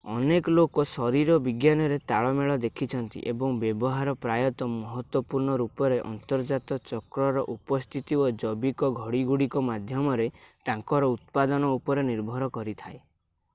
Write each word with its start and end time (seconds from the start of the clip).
ଅନେକ 0.11 0.51
ଲୋକ 0.57 0.83
ଶରୀର 0.91 1.33
ବିଜ୍ଞାନରେ 1.47 1.97
ତାଳମେଳ 2.11 2.53
ଦେଖିଛନ୍ତି 2.63 3.19
ଏବଂ 3.33 3.59
ବ୍ୟବହାର 3.63 4.15
ପ୍ରାୟତଃ 4.25 4.71
ମହତ୍ତ୍ଵପୂର୍ଣ୍ଣ 4.77 5.57
ରୂପରେ 5.63 5.99
ଅନ୍ତର୍ଜାତ 6.13 6.77
ଚକ୍ରର 6.93 7.43
ଉପସ୍ଥିତି 7.55 8.19
ଓ 8.23 8.29
ଜୈବିକ 8.45 8.91
ଘଡ଼ି 9.01 9.23
ଗୁଡ଼ିକ 9.33 9.63
ମାଧ୍ୟମରେ 9.69 10.29
ତାଙ୍କର 10.71 11.11
ଉତ୍ପାଦନ 11.17 11.73
ଉପରେ 11.79 12.07
ନିର୍ଭର 12.13 12.51
କରିଥାଏ 12.59 13.01